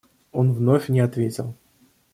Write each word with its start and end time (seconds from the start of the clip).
Он 0.31 0.51
вновь 0.51 0.89
не 0.89 0.99
ответил. 0.99 1.53